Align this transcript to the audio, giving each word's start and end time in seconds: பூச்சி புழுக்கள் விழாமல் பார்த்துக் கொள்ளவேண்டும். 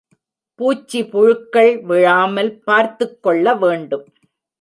பூச்சி 0.55 1.05
புழுக்கள் 1.05 1.81
விழாமல் 1.81 2.59
பார்த்துக் 2.59 3.23
கொள்ளவேண்டும். 3.23 4.05